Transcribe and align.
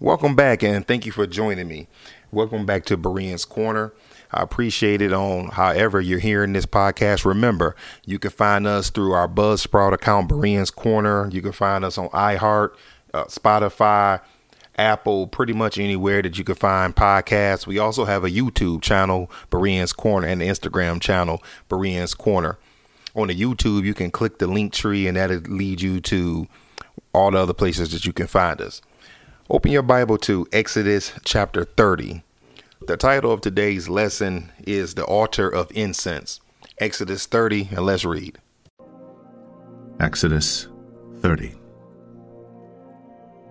Welcome 0.00 0.36
back 0.36 0.62
and 0.62 0.86
thank 0.86 1.06
you 1.06 1.10
for 1.10 1.26
joining 1.26 1.66
me. 1.66 1.88
Welcome 2.30 2.64
back 2.64 2.84
to 2.84 2.96
Bereans 2.96 3.44
Corner. 3.44 3.92
I 4.30 4.44
appreciate 4.44 5.02
it 5.02 5.12
on 5.12 5.48
however 5.48 6.00
you're 6.00 6.20
hearing 6.20 6.52
this 6.52 6.66
podcast. 6.66 7.24
Remember, 7.24 7.74
you 8.06 8.20
can 8.20 8.30
find 8.30 8.64
us 8.64 8.90
through 8.90 9.10
our 9.10 9.26
Buzzsprout 9.26 9.92
account, 9.92 10.28
Bereans 10.28 10.70
Corner. 10.70 11.28
You 11.32 11.42
can 11.42 11.50
find 11.50 11.84
us 11.84 11.98
on 11.98 12.10
iHeart, 12.10 12.76
uh, 13.12 13.24
Spotify, 13.24 14.20
Apple, 14.76 15.26
pretty 15.26 15.52
much 15.52 15.78
anywhere 15.78 16.22
that 16.22 16.38
you 16.38 16.44
can 16.44 16.54
find 16.54 16.94
podcasts. 16.94 17.66
We 17.66 17.80
also 17.80 18.04
have 18.04 18.22
a 18.22 18.30
YouTube 18.30 18.82
channel, 18.82 19.28
Bereans 19.50 19.92
Corner, 19.92 20.28
and 20.28 20.40
an 20.40 20.48
Instagram 20.48 21.00
channel, 21.00 21.42
Bereans 21.68 22.14
Corner. 22.14 22.56
On 23.16 23.26
the 23.26 23.34
YouTube, 23.34 23.82
you 23.82 23.94
can 23.94 24.12
click 24.12 24.38
the 24.38 24.46
link 24.46 24.72
tree 24.72 25.08
and 25.08 25.16
that'll 25.16 25.38
lead 25.38 25.80
you 25.80 26.00
to 26.02 26.46
all 27.12 27.32
the 27.32 27.38
other 27.38 27.52
places 27.52 27.90
that 27.90 28.06
you 28.06 28.12
can 28.12 28.28
find 28.28 28.60
us. 28.60 28.80
Open 29.50 29.72
your 29.72 29.80
Bible 29.80 30.18
to 30.18 30.46
Exodus 30.52 31.14
chapter 31.24 31.64
30. 31.64 32.22
The 32.86 32.98
title 32.98 33.32
of 33.32 33.40
today's 33.40 33.88
lesson 33.88 34.52
is 34.66 34.92
The 34.92 35.04
Altar 35.04 35.48
of 35.48 35.72
Incense. 35.74 36.40
Exodus 36.76 37.24
30, 37.24 37.70
and 37.70 37.86
let's 37.86 38.04
read. 38.04 38.36
Exodus 40.00 40.68
30. 41.20 41.54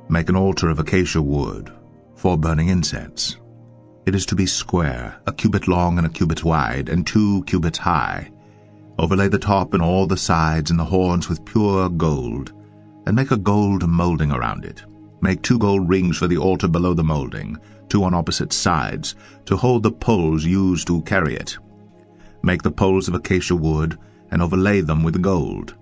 Make 0.08 0.30
an 0.30 0.36
altar 0.36 0.70
of 0.70 0.78
acacia 0.78 1.20
wood 1.20 1.74
for 2.16 2.38
burning 2.38 2.68
incense. 2.68 3.38
It 4.06 4.14
is 4.14 4.28
to 4.28 4.36
be 4.36 4.46
square, 4.46 5.20
a 5.26 5.34
cubit 5.34 5.68
long 5.68 5.98
and 5.98 6.06
a 6.06 6.12
cubit 6.12 6.44
wide, 6.44 6.90
and 6.90 7.08
two 7.08 7.44
cubits 7.48 7.80
high. 7.80 8.30
Overlay 9.00 9.30
the 9.30 9.40
top 9.40 9.74
and 9.74 9.82
all 9.82 10.06
the 10.06 10.16
sides 10.16 10.70
and 10.70 10.80
the 10.80 10.86
horns 10.86 11.28
with 11.28 11.44
pure 11.44 11.90
gold, 11.90 12.54
and 13.08 13.16
make 13.16 13.32
a 13.32 13.38
gold 13.38 13.88
molding 13.90 14.32
around 14.32 14.64
it. 14.64 14.84
Make 15.22 15.42
two 15.42 15.58
gold 15.58 15.90
rings 15.90 16.18
for 16.18 16.28
the 16.28 16.38
altar 16.38 16.68
below 16.68 16.94
the 16.94 17.04
molding, 17.04 17.58
two 17.90 18.04
on 18.04 18.14
opposite 18.14 18.54
sides, 18.54 19.16
to 19.46 19.58
hold 19.58 19.84
the 19.84 19.92
poles 19.92 20.46
used 20.46 20.88
to 20.88 21.02
carry 21.02 21.36
it. 21.36 21.58
Make 22.44 22.62
the 22.62 22.72
poles 22.72 23.08
of 23.08 23.16
acacia 23.16 23.56
wood, 23.56 23.98
and 24.32 24.42
overlay 24.42 24.82
them 24.82 25.04
with 25.04 25.22
gold. 25.22 25.76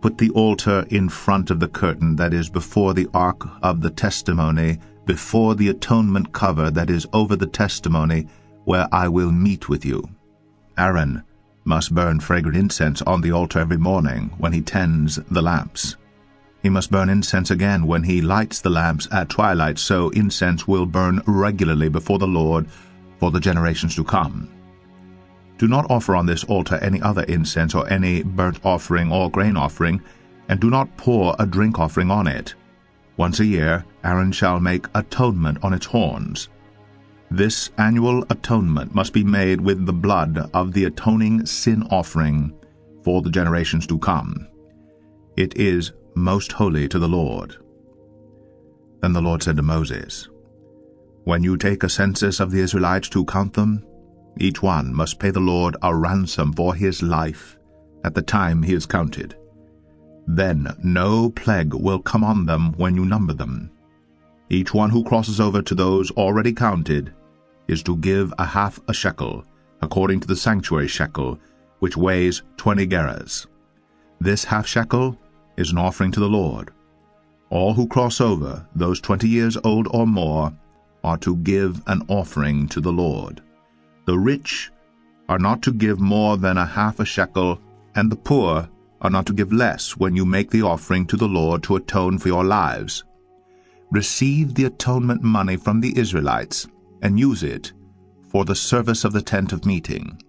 Put 0.00 0.18
the 0.18 0.30
altar 0.30 0.86
in 0.90 1.08
front 1.08 1.50
of 1.50 1.58
the 1.58 1.68
curtain 1.68 2.16
that 2.16 2.32
is 2.32 2.48
before 2.48 2.94
the 2.94 3.08
ark 3.12 3.48
of 3.62 3.80
the 3.80 3.90
testimony, 3.90 4.78
before 5.06 5.54
the 5.54 5.68
atonement 5.68 6.32
cover 6.32 6.70
that 6.70 6.90
is 6.90 7.06
over 7.12 7.34
the 7.34 7.46
testimony, 7.46 8.28
where 8.64 8.86
I 8.92 9.08
will 9.08 9.32
meet 9.32 9.68
with 9.68 9.84
you. 9.84 10.08
Aaron 10.76 11.24
must 11.64 11.94
burn 11.94 12.20
fragrant 12.20 12.56
incense 12.56 13.02
on 13.02 13.20
the 13.20 13.32
altar 13.32 13.58
every 13.58 13.76
morning 13.76 14.30
when 14.38 14.52
he 14.52 14.60
tends 14.60 15.16
the 15.16 15.42
lamps. 15.42 15.96
He 16.68 16.70
must 16.70 16.90
burn 16.90 17.08
incense 17.08 17.50
again 17.50 17.86
when 17.86 18.02
he 18.02 18.20
lights 18.20 18.60
the 18.60 18.68
lamps 18.68 19.08
at 19.10 19.30
twilight, 19.30 19.78
so 19.78 20.10
incense 20.10 20.68
will 20.68 20.84
burn 20.84 21.22
regularly 21.24 21.88
before 21.88 22.18
the 22.18 22.26
Lord 22.26 22.66
for 23.18 23.30
the 23.30 23.40
generations 23.40 23.94
to 23.94 24.04
come. 24.04 24.50
Do 25.56 25.66
not 25.66 25.90
offer 25.90 26.14
on 26.14 26.26
this 26.26 26.44
altar 26.44 26.76
any 26.82 27.00
other 27.00 27.22
incense 27.22 27.74
or 27.74 27.90
any 27.90 28.22
burnt 28.22 28.60
offering 28.64 29.10
or 29.10 29.30
grain 29.30 29.56
offering, 29.56 30.02
and 30.50 30.60
do 30.60 30.68
not 30.68 30.94
pour 30.98 31.34
a 31.38 31.46
drink 31.46 31.78
offering 31.78 32.10
on 32.10 32.26
it. 32.26 32.54
Once 33.16 33.40
a 33.40 33.46
year 33.46 33.86
Aaron 34.04 34.30
shall 34.30 34.60
make 34.60 34.88
atonement 34.94 35.56
on 35.62 35.72
its 35.72 35.86
horns. 35.86 36.50
This 37.30 37.70
annual 37.78 38.26
atonement 38.28 38.94
must 38.94 39.14
be 39.14 39.24
made 39.24 39.58
with 39.58 39.86
the 39.86 39.94
blood 39.94 40.50
of 40.52 40.74
the 40.74 40.84
atoning 40.84 41.46
sin 41.46 41.82
offering 41.90 42.52
for 43.02 43.22
the 43.22 43.30
generations 43.30 43.86
to 43.86 43.98
come. 43.98 44.46
It 45.34 45.56
is 45.56 45.92
most 46.18 46.52
holy 46.52 46.88
to 46.88 46.98
the 46.98 47.08
Lord. 47.08 47.56
Then 49.00 49.12
the 49.12 49.22
Lord 49.22 49.42
said 49.42 49.56
to 49.56 49.62
Moses, 49.62 50.28
When 51.24 51.42
you 51.42 51.56
take 51.56 51.82
a 51.82 51.88
census 51.88 52.40
of 52.40 52.50
the 52.50 52.60
Israelites 52.60 53.08
to 53.10 53.24
count 53.24 53.54
them, 53.54 53.84
each 54.38 54.62
one 54.62 54.94
must 54.94 55.18
pay 55.18 55.30
the 55.30 55.40
Lord 55.40 55.76
a 55.82 55.94
ransom 55.94 56.52
for 56.52 56.74
his 56.74 57.02
life 57.02 57.58
at 58.04 58.14
the 58.14 58.22
time 58.22 58.62
he 58.62 58.74
is 58.74 58.86
counted. 58.86 59.36
Then 60.26 60.68
no 60.82 61.30
plague 61.30 61.74
will 61.74 62.00
come 62.00 62.22
on 62.22 62.46
them 62.46 62.72
when 62.76 62.94
you 62.94 63.04
number 63.04 63.32
them. 63.32 63.70
Each 64.50 64.72
one 64.72 64.90
who 64.90 65.04
crosses 65.04 65.40
over 65.40 65.62
to 65.62 65.74
those 65.74 66.10
already 66.12 66.52
counted 66.52 67.12
is 67.66 67.82
to 67.82 67.96
give 67.96 68.32
a 68.38 68.44
half 68.44 68.80
a 68.88 68.94
shekel, 68.94 69.44
according 69.82 70.20
to 70.20 70.26
the 70.26 70.36
sanctuary 70.36 70.88
shekel, 70.88 71.38
which 71.80 71.96
weighs 71.96 72.42
twenty 72.56 72.86
gerahs. 72.86 73.46
This 74.20 74.44
half 74.44 74.66
shekel 74.66 75.18
is 75.58 75.70
an 75.72 75.78
offering 75.78 76.12
to 76.12 76.20
the 76.20 76.28
Lord. 76.28 76.70
All 77.50 77.74
who 77.74 77.88
cross 77.88 78.20
over, 78.20 78.66
those 78.74 79.00
twenty 79.00 79.28
years 79.28 79.56
old 79.64 79.88
or 79.90 80.06
more, 80.06 80.52
are 81.02 81.18
to 81.18 81.36
give 81.36 81.82
an 81.86 82.02
offering 82.08 82.68
to 82.68 82.80
the 82.80 82.92
Lord. 82.92 83.42
The 84.06 84.18
rich 84.18 84.70
are 85.28 85.38
not 85.38 85.62
to 85.62 85.72
give 85.72 86.00
more 86.00 86.36
than 86.36 86.56
a 86.56 86.64
half 86.64 87.00
a 87.00 87.04
shekel, 87.04 87.60
and 87.94 88.10
the 88.10 88.16
poor 88.16 88.68
are 89.00 89.10
not 89.10 89.26
to 89.26 89.32
give 89.32 89.52
less 89.52 89.96
when 89.96 90.14
you 90.16 90.24
make 90.24 90.50
the 90.50 90.62
offering 90.62 91.06
to 91.06 91.16
the 91.16 91.28
Lord 91.28 91.62
to 91.64 91.76
atone 91.76 92.18
for 92.18 92.28
your 92.28 92.44
lives. 92.44 93.04
Receive 93.90 94.54
the 94.54 94.64
atonement 94.64 95.22
money 95.22 95.56
from 95.56 95.80
the 95.80 95.96
Israelites 95.98 96.66
and 97.02 97.18
use 97.18 97.42
it 97.42 97.72
for 98.28 98.44
the 98.44 98.54
service 98.54 99.04
of 99.04 99.12
the 99.12 99.22
tent 99.22 99.52
of 99.52 99.64
meeting. 99.64 100.20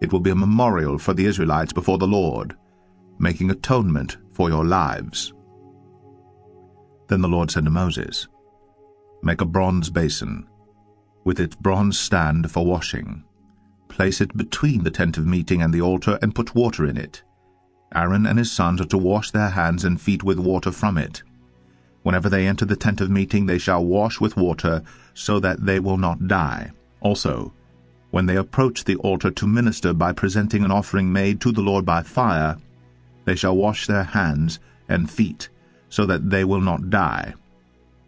It 0.00 0.12
will 0.12 0.20
be 0.20 0.30
a 0.30 0.36
memorial 0.36 0.98
for 0.98 1.14
the 1.14 1.24
Israelites 1.24 1.72
before 1.72 1.98
the 1.98 2.06
Lord, 2.06 2.56
making 3.18 3.50
atonement 3.50 4.18
for 4.38 4.48
your 4.48 4.64
lives. 4.64 5.34
Then 7.08 7.22
the 7.22 7.28
Lord 7.28 7.50
said 7.50 7.64
to 7.64 7.70
Moses, 7.70 8.28
Make 9.20 9.40
a 9.40 9.44
bronze 9.44 9.90
basin, 9.90 10.46
with 11.24 11.40
its 11.40 11.56
bronze 11.56 11.98
stand 11.98 12.48
for 12.48 12.64
washing. 12.64 13.24
Place 13.88 14.20
it 14.20 14.36
between 14.36 14.84
the 14.84 14.92
tent 14.92 15.18
of 15.18 15.26
meeting 15.26 15.60
and 15.60 15.74
the 15.74 15.80
altar, 15.80 16.20
and 16.22 16.36
put 16.36 16.54
water 16.54 16.86
in 16.86 16.96
it. 16.96 17.24
Aaron 17.92 18.26
and 18.26 18.38
his 18.38 18.52
sons 18.52 18.80
are 18.80 18.86
to 18.86 18.96
wash 18.96 19.32
their 19.32 19.48
hands 19.48 19.84
and 19.84 20.00
feet 20.00 20.22
with 20.22 20.38
water 20.38 20.70
from 20.70 20.98
it. 20.98 21.24
Whenever 22.04 22.28
they 22.28 22.46
enter 22.46 22.64
the 22.64 22.76
tent 22.76 23.00
of 23.00 23.10
meeting, 23.10 23.46
they 23.46 23.58
shall 23.58 23.84
wash 23.84 24.20
with 24.20 24.36
water, 24.36 24.84
so 25.14 25.40
that 25.40 25.66
they 25.66 25.80
will 25.80 25.96
not 25.96 26.28
die. 26.28 26.70
Also, 27.00 27.52
when 28.12 28.26
they 28.26 28.36
approach 28.36 28.84
the 28.84 28.96
altar 28.96 29.32
to 29.32 29.48
minister 29.48 29.92
by 29.92 30.12
presenting 30.12 30.62
an 30.64 30.70
offering 30.70 31.12
made 31.12 31.40
to 31.40 31.50
the 31.50 31.60
Lord 31.60 31.84
by 31.84 32.04
fire, 32.04 32.56
they 33.28 33.36
shall 33.36 33.54
wash 33.54 33.86
their 33.86 34.04
hands 34.04 34.58
and 34.88 35.10
feet, 35.10 35.50
so 35.90 36.06
that 36.06 36.30
they 36.30 36.44
will 36.44 36.62
not 36.62 36.88
die. 36.88 37.34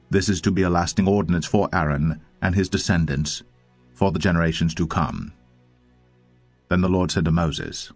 This 0.08 0.31
is 0.31 0.41
to 0.41 0.50
be 0.50 0.62
a 0.62 0.70
lasting 0.70 1.06
ordinance 1.06 1.44
for 1.44 1.69
Aaron 1.75 2.22
and 2.41 2.54
his 2.54 2.70
descendants 2.70 3.42
for 3.92 4.12
the 4.12 4.19
generations 4.19 4.75
to 4.76 4.86
come. 4.86 5.34
Then 6.70 6.81
the 6.81 6.88
Lord 6.88 7.10
said 7.10 7.26
to 7.26 7.31
Moses, 7.31 7.92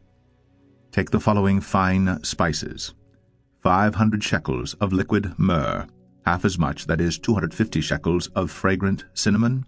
Take 0.93 1.09
the 1.11 1.19
following 1.19 1.63
fine 1.63 2.23
spices, 2.23 2.93
five 3.63 3.95
hundred 3.95 4.23
shekels 4.23 4.75
of 4.75 4.93
liquid 4.93 5.33
myrrh, 5.39 5.87
half 6.27 6.45
as 6.45 6.59
much, 6.59 6.87
that 6.89 7.01
is, 7.01 7.19
two 7.19 7.33
hundred 7.33 7.55
fifty 7.55 7.81
shekels 7.81 8.27
of 8.37 8.51
fragrant 8.51 9.07
cinnamon, 9.15 9.65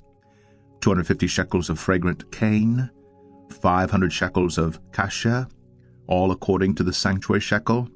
two 0.82 0.90
hundred 0.90 1.06
fifty 1.06 1.26
shekels 1.26 1.70
of 1.70 1.78
fragrant 1.78 2.30
cane, 2.30 2.90
five 3.48 3.90
hundred 3.90 4.12
shekels 4.12 4.58
of 4.58 4.78
cassia, 4.92 5.48
all 6.06 6.30
according 6.30 6.74
to 6.74 6.82
the 6.82 6.92
sanctuary 6.92 7.40
shekel, 7.40 7.88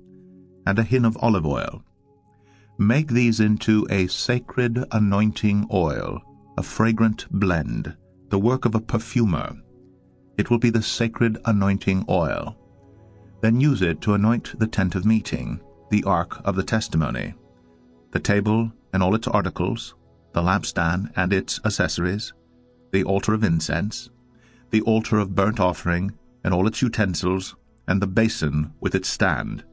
and 0.66 0.78
a 0.78 0.82
hin 0.82 1.04
of 1.04 1.16
olive 1.20 1.46
oil. 1.46 1.82
Make 2.78 3.08
these 3.08 3.40
into 3.40 3.86
a 3.90 4.06
sacred 4.06 4.84
anointing 4.90 5.68
oil, 5.72 6.20
a 6.56 6.62
fragrant 6.62 7.26
blend, 7.30 7.94
the 8.30 8.38
work 8.38 8.64
of 8.64 8.74
a 8.74 8.80
perfumer. 8.80 9.54
It 10.38 10.50
will 10.50 10.58
be 10.58 10.70
the 10.70 10.82
sacred 10.82 11.38
anointing 11.44 12.04
oil. 12.08 12.56
Then 13.40 13.60
use 13.60 13.82
it 13.82 14.00
to 14.02 14.14
anoint 14.14 14.58
the 14.58 14.66
tent 14.66 14.94
of 14.94 15.04
meeting, 15.04 15.60
the 15.90 16.04
ark 16.04 16.40
of 16.44 16.56
the 16.56 16.62
testimony, 16.62 17.34
the 18.12 18.20
table 18.20 18.72
and 18.92 19.02
all 19.02 19.14
its 19.14 19.28
articles, 19.28 19.94
the 20.32 20.42
lampstand 20.42 21.12
and 21.16 21.32
its 21.32 21.60
accessories, 21.64 22.32
the 22.92 23.04
altar 23.04 23.34
of 23.34 23.44
incense, 23.44 24.10
the 24.70 24.80
altar 24.82 25.18
of 25.18 25.34
burnt 25.34 25.60
offering 25.60 26.12
and 26.44 26.54
all 26.54 26.66
its 26.66 26.82
utensils, 26.82 27.56
and 27.90 28.00
the 28.00 28.06
basin 28.06 28.72
with 28.78 28.94
its 28.94 29.08
stand. 29.08 29.64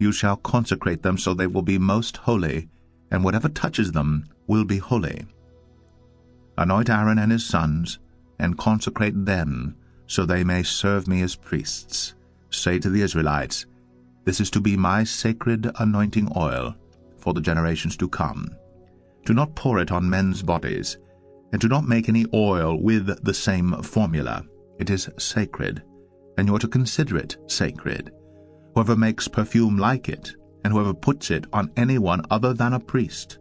You 0.00 0.10
shall 0.10 0.36
consecrate 0.36 1.02
them 1.02 1.16
so 1.16 1.32
they 1.32 1.46
will 1.46 1.62
be 1.62 1.78
most 1.78 2.16
holy, 2.16 2.68
and 3.12 3.22
whatever 3.22 3.48
touches 3.48 3.92
them 3.92 4.24
will 4.48 4.64
be 4.64 4.78
holy. 4.78 5.26
Anoint 6.58 6.90
Aaron 6.90 7.20
and 7.20 7.30
his 7.30 7.46
sons, 7.46 8.00
and 8.40 8.58
consecrate 8.58 9.24
them, 9.24 9.76
so 10.08 10.26
they 10.26 10.42
may 10.42 10.64
serve 10.64 11.06
me 11.06 11.22
as 11.22 11.36
priests. 11.36 12.14
Say 12.50 12.80
to 12.80 12.90
the 12.90 13.02
Israelites, 13.02 13.66
This 14.24 14.40
is 14.40 14.50
to 14.50 14.60
be 14.60 14.76
my 14.76 15.04
sacred 15.04 15.70
anointing 15.78 16.28
oil 16.36 16.74
for 17.16 17.32
the 17.32 17.40
generations 17.40 17.96
to 17.98 18.08
come. 18.08 18.56
Do 19.24 19.34
not 19.34 19.54
pour 19.54 19.78
it 19.78 19.92
on 19.92 20.10
men's 20.10 20.42
bodies, 20.42 20.98
and 21.52 21.60
do 21.60 21.68
not 21.68 21.86
make 21.86 22.08
any 22.08 22.26
oil 22.34 22.82
with 22.82 23.22
the 23.22 23.34
same 23.34 23.80
formula. 23.82 24.44
It 24.80 24.90
is 24.90 25.08
sacred 25.16 25.84
and 26.36 26.48
you 26.48 26.54
are 26.54 26.60
to 26.60 26.68
consider 26.68 27.16
it 27.16 27.36
sacred. 27.46 28.12
Whoever 28.74 28.96
makes 28.96 29.28
perfume 29.28 29.78
like 29.78 30.08
it, 30.08 30.34
and 30.64 30.72
whoever 30.72 30.92
puts 30.92 31.30
it 31.30 31.46
on 31.52 31.72
anyone 31.76 32.22
other 32.30 32.52
than 32.52 32.74
a 32.74 32.80
priest, 32.80 33.38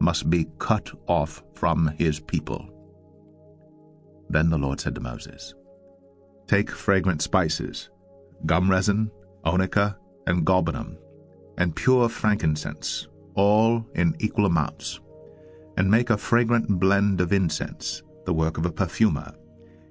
must 0.00 0.30
be 0.30 0.46
cut 0.58 0.90
off 1.06 1.42
from 1.54 1.88
his 1.98 2.20
people. 2.20 2.68
Then 4.30 4.48
the 4.48 4.58
Lord 4.58 4.80
said 4.80 4.94
to 4.94 5.00
Moses, 5.00 5.54
Take 6.46 6.70
fragrant 6.70 7.20
spices, 7.20 7.90
gum 8.46 8.70
resin, 8.70 9.10
onycha, 9.44 9.96
and 10.26 10.46
galbanum, 10.46 10.96
and 11.58 11.76
pure 11.76 12.08
frankincense, 12.08 13.08
all 13.34 13.84
in 13.94 14.16
equal 14.20 14.46
amounts, 14.46 15.00
and 15.76 15.90
make 15.90 16.10
a 16.10 16.16
fragrant 16.16 16.68
blend 16.68 17.20
of 17.20 17.32
incense, 17.32 18.02
the 18.24 18.32
work 18.32 18.56
of 18.56 18.66
a 18.66 18.72
perfumer. 18.72 19.34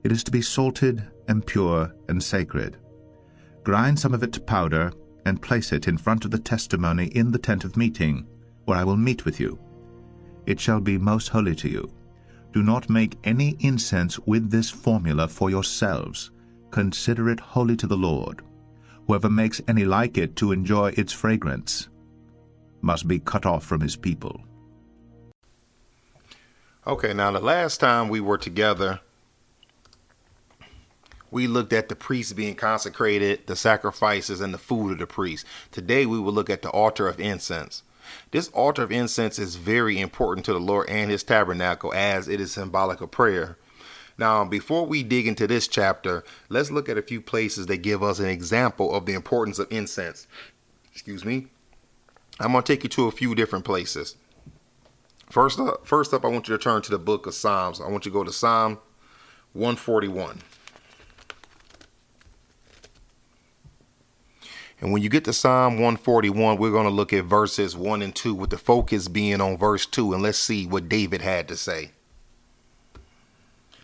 It 0.03 0.11
is 0.11 0.23
to 0.23 0.31
be 0.31 0.41
salted 0.41 1.05
and 1.29 1.45
pure 1.45 1.93
and 2.09 2.21
sacred. 2.21 2.75
Grind 3.63 3.97
some 3.97 4.13
of 4.13 4.23
it 4.23 4.33
to 4.33 4.41
powder, 4.41 4.91
and 5.25 5.41
place 5.41 5.71
it 5.71 5.87
in 5.87 5.97
front 5.97 6.25
of 6.25 6.31
the 6.31 6.39
testimony 6.39 7.05
in 7.07 7.31
the 7.31 7.37
tent 7.37 7.63
of 7.63 7.77
meeting, 7.77 8.27
where 8.65 8.77
I 8.77 8.83
will 8.83 8.97
meet 8.97 9.25
with 9.25 9.39
you. 9.39 9.59
It 10.45 10.59
shall 10.59 10.81
be 10.81 10.97
most 10.97 11.29
holy 11.29 11.55
to 11.55 11.69
you. 11.69 11.89
Do 12.51 12.63
not 12.63 12.89
make 12.89 13.17
any 13.23 13.55
incense 13.59 14.17
with 14.19 14.49
this 14.49 14.69
formula 14.69 15.27
for 15.27 15.49
yourselves. 15.49 16.31
Consider 16.71 17.29
it 17.29 17.39
holy 17.39 17.77
to 17.77 17.87
the 17.87 17.97
Lord. 17.97 18.41
Whoever 19.05 19.29
makes 19.29 19.61
any 19.67 19.85
like 19.85 20.17
it 20.17 20.35
to 20.37 20.51
enjoy 20.51 20.93
its 20.97 21.13
fragrance 21.13 21.89
must 22.81 23.07
be 23.07 23.19
cut 23.19 23.45
off 23.45 23.65
from 23.65 23.81
his 23.81 23.95
people. 23.95 24.41
Okay, 26.87 27.13
now 27.13 27.31
the 27.31 27.39
last 27.39 27.79
time 27.79 28.09
we 28.09 28.19
were 28.19 28.37
together, 28.37 29.01
we 31.31 31.47
looked 31.47 31.73
at 31.73 31.89
the 31.89 31.95
priests 31.95 32.33
being 32.33 32.55
consecrated, 32.55 33.47
the 33.47 33.55
sacrifices, 33.55 34.41
and 34.41 34.53
the 34.53 34.57
food 34.57 34.93
of 34.93 34.97
the 34.99 35.07
priests. 35.07 35.47
Today 35.71 36.05
we 36.05 36.19
will 36.19 36.33
look 36.33 36.49
at 36.49 36.61
the 36.61 36.69
altar 36.69 37.07
of 37.07 37.19
incense. 37.19 37.83
This 38.31 38.49
altar 38.49 38.83
of 38.83 38.91
incense 38.91 39.37
is 39.37 39.55
very 39.55 39.99
important 39.99 40.45
to 40.45 40.53
the 40.53 40.59
Lord 40.59 40.89
and 40.89 41.11
his 41.11 41.23
tabernacle 41.23 41.93
as 41.93 42.27
it 42.27 42.41
is 42.41 42.51
symbolic 42.51 43.01
of 43.01 43.11
prayer. 43.11 43.57
Now, 44.17 44.43
before 44.43 44.85
we 44.85 45.03
dig 45.03 45.27
into 45.27 45.47
this 45.47 45.67
chapter, 45.67 46.23
let's 46.49 46.71
look 46.71 46.89
at 46.89 46.97
a 46.97 47.01
few 47.01 47.21
places 47.21 47.67
that 47.67 47.77
give 47.77 48.03
us 48.03 48.19
an 48.19 48.27
example 48.27 48.93
of 48.93 49.05
the 49.05 49.13
importance 49.13 49.59
of 49.59 49.71
incense. 49.71 50.27
Excuse 50.91 51.23
me. 51.23 51.47
I'm 52.39 52.51
going 52.51 52.63
to 52.63 52.73
take 52.73 52.83
you 52.83 52.89
to 52.89 53.07
a 53.07 53.11
few 53.11 53.35
different 53.35 53.65
places. 53.65 54.15
First 55.29 55.59
up, 55.59 55.85
first 55.85 56.13
up, 56.13 56.25
I 56.25 56.27
want 56.27 56.47
you 56.47 56.57
to 56.57 56.63
turn 56.63 56.81
to 56.81 56.91
the 56.91 56.97
book 56.97 57.27
of 57.27 57.33
Psalms. 57.33 57.79
I 57.79 57.87
want 57.87 58.05
you 58.05 58.11
to 58.11 58.17
go 58.17 58.23
to 58.23 58.31
Psalm 58.33 58.79
141. 59.53 60.39
And 64.81 64.93
when 64.93 65.01
you 65.01 65.09
get 65.09 65.25
to 65.25 65.33
Psalm 65.33 65.73
141, 65.73 66.57
we're 66.57 66.71
going 66.71 66.85
to 66.85 66.89
look 66.89 67.11
at 67.11 67.25
verses 67.25 67.75
1 67.75 68.01
and 68.01 68.15
2 68.15 68.33
with 68.33 68.49
the 68.49 68.57
focus 68.57 69.07
being 69.07 69.41
on 69.41 69.57
verse 69.57 69.85
2 69.85 70.13
and 70.13 70.23
let's 70.23 70.37
see 70.37 70.65
what 70.65 70.87
David 70.87 71.21
had 71.21 71.47
to 71.49 71.57
say. 71.57 71.91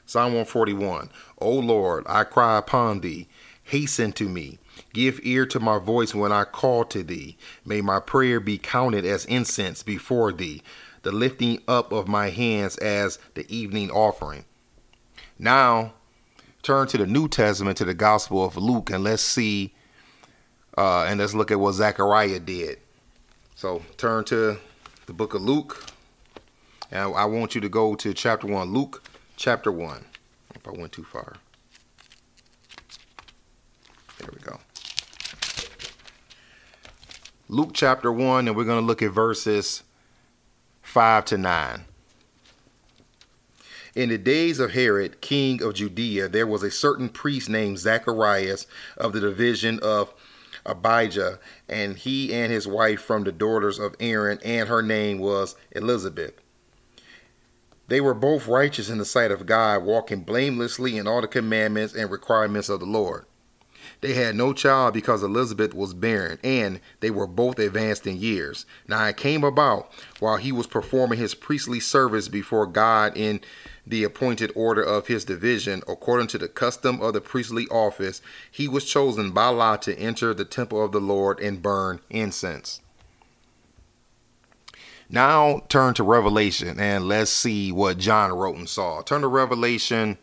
Psalm 0.06 0.34
141 0.34 1.10
O 1.40 1.52
Lord, 1.52 2.06
I 2.08 2.24
cry 2.24 2.58
upon 2.58 3.02
thee, 3.02 3.28
hasten 3.64 4.14
to 4.14 4.30
me. 4.30 4.60
Give 4.94 5.20
ear 5.24 5.46
to 5.48 5.60
my 5.60 5.80
voice 5.80 6.14
when 6.14 6.32
I 6.32 6.44
call 6.44 6.86
to 6.86 7.04
thee. 7.04 7.38
May 7.66 7.82
my 7.82 8.00
prayer 8.00 8.40
be 8.40 8.58
counted 8.58 9.06
as 9.06 9.26
incense 9.26 9.84
before 9.84 10.32
thee, 10.32 10.62
the 11.02 11.12
lifting 11.12 11.62
up 11.68 11.92
of 11.92 12.08
my 12.08 12.30
hands 12.30 12.78
as 12.78 13.20
the 13.34 13.50
evening 13.54 13.92
offering. 13.92 14.46
Now, 15.40 15.94
turn 16.62 16.88
to 16.88 16.98
the 16.98 17.08
New 17.08 17.28
Testament, 17.28 17.78
to 17.78 17.86
the 17.86 17.94
Gospel 17.94 18.46
of 18.46 18.58
Luke, 18.58 18.90
and 18.90 19.04
let's 19.04 19.24
see 19.24 19.74
uh, 20.78 21.04
and 21.04 21.20
let's 21.20 21.34
look 21.34 21.52
at 21.52 21.60
what 21.60 21.74
Zechariah 21.74 22.40
did. 22.40 22.80
So 23.56 23.82
turn 23.98 24.26
to 24.26 24.58
the 25.06 25.14
book 25.14 25.34
of 25.34 25.42
Luke. 25.42 25.92
And 26.92 27.16
I 27.16 27.26
want 27.26 27.56
you 27.56 27.62
to 27.62 27.70
go 27.70 27.96
to 27.96 28.14
chapter 28.14 28.48
1. 28.48 28.74
Luke 28.74 29.04
chapter 29.36 29.72
1. 29.72 30.06
If 30.56 30.68
I 30.68 30.72
went 30.72 30.92
too 30.92 31.04
far. 31.04 31.36
There 34.20 34.30
we 34.34 34.40
go. 34.40 34.60
Luke 37.48 37.72
chapter 37.74 38.12
1, 38.12 38.48
and 38.48 38.58
we're 38.58 38.64
going 38.64 38.82
to 38.82 38.86
look 38.86 39.02
at 39.02 39.12
verses 39.12 39.84
5 40.82 41.26
to 41.26 41.38
9. 41.38 41.86
In 43.94 44.10
the 44.10 44.18
days 44.18 44.60
of 44.60 44.72
Herod, 44.72 45.22
king 45.22 45.62
of 45.62 45.76
Judea, 45.76 46.28
there 46.28 46.48
was 46.48 46.64
a 46.64 46.72
certain 46.72 47.08
priest 47.08 47.50
named 47.50 47.80
Zacharias 47.80 48.68
of 48.98 49.14
the 49.14 49.22
division 49.22 49.80
of 49.82 50.14
Abijah, 50.66 51.40
and 51.70 51.98
he 51.98 52.34
and 52.34 52.52
his 52.52 52.68
wife 52.68 53.02
from 53.02 53.24
the 53.24 53.32
daughters 53.32 53.80
of 53.80 53.96
Aaron, 54.00 54.40
and 54.44 54.68
her 54.70 54.82
name 54.82 55.20
was 55.20 55.56
Elizabeth. 55.72 56.34
They 57.88 58.02
were 58.02 58.16
both 58.16 58.48
righteous 58.48 58.90
in 58.90 58.98
the 58.98 59.06
sight 59.06 59.32
of 59.32 59.46
God, 59.46 59.84
walking 59.84 60.22
blamelessly 60.22 60.98
in 60.98 61.08
all 61.08 61.22
the 61.22 61.28
commandments 61.28 61.94
and 61.94 62.10
requirements 62.10 62.70
of 62.70 62.80
the 62.80 62.86
Lord. 62.86 63.26
They 64.02 64.14
had 64.14 64.36
no 64.36 64.54
child 64.54 64.94
because 64.94 65.22
Elizabeth 65.22 65.74
was 65.74 65.94
barren, 65.94 66.40
and 66.44 66.80
they 67.00 67.12
were 67.12 67.28
both 67.28 67.60
advanced 67.60 68.08
in 68.08 68.18
years. 68.18 68.66
Now 68.88 69.06
it 69.06 69.18
came 69.18 69.44
about 69.44 69.92
while 70.20 70.38
he 70.38 70.52
was 70.52 70.68
performing 70.68 71.20
his 71.20 71.36
priestly 71.36 71.80
service 71.80 72.28
before 72.28 72.66
God 72.66 73.16
in 73.16 73.42
the 73.88 74.04
appointed 74.04 74.52
order 74.56 74.82
of 74.82 75.08
his 75.08 75.26
division, 75.26 75.84
according 75.88 76.28
to 76.28 76.38
the 76.38 76.48
custom 76.48 77.02
of 77.02 77.14
the 77.14 77.22
priestly 77.22 77.68
office, 77.68 78.22
he 78.52 78.68
was 78.68 78.86
chosen 78.86 79.32
by 79.32 79.48
lot 79.48 79.82
to 79.84 79.98
enter 79.98 80.34
the 80.34 80.46
temple 80.46 80.84
of 80.84 80.92
the 80.92 81.02
Lord 81.02 81.40
and 81.40 81.62
burn 81.62 82.00
incense. 82.10 82.82
Now 85.10 85.64
turn 85.70 85.94
to 85.96 86.04
Revelation 86.04 86.80
and 86.80 87.08
let's 87.08 87.30
see 87.30 87.72
what 87.72 88.00
John 88.00 88.34
wrote 88.34 88.56
and 88.56 88.68
saw. 88.68 89.02
Turn 89.02 89.22
to 89.22 89.28
Revelation 89.28 90.18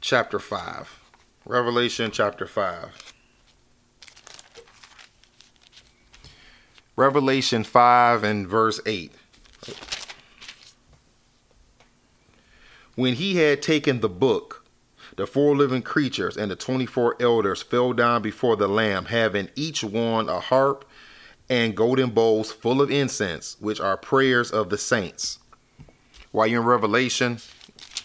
chapter 0.00 0.38
5. 0.38 1.00
Revelation 1.46 2.10
chapter 2.10 2.46
5. 2.46 3.12
Revelation 6.96 7.64
5 7.64 8.24
and 8.24 8.48
verse 8.48 8.80
8. 8.84 9.12
When 12.94 13.14
he 13.14 13.36
had 13.36 13.60
taken 13.60 14.00
the 14.00 14.08
book, 14.08 14.64
the 15.16 15.26
four 15.26 15.56
living 15.56 15.82
creatures 15.82 16.36
and 16.36 16.50
the 16.50 16.56
24 16.56 17.16
elders 17.20 17.62
fell 17.62 17.92
down 17.92 18.22
before 18.22 18.56
the 18.56 18.68
Lamb, 18.68 19.06
having 19.06 19.50
each 19.56 19.82
one 19.82 20.28
a 20.28 20.38
harp 20.38 20.84
and 21.48 21.76
golden 21.76 22.10
bowls 22.10 22.52
full 22.52 22.80
of 22.80 22.90
incense, 22.90 23.56
which 23.60 23.80
are 23.80 23.96
prayers 23.96 24.50
of 24.50 24.70
the 24.70 24.78
saints. 24.78 25.40
While 26.30 26.46
you're 26.46 26.62
in 26.62 26.66
Revelation, 26.66 27.38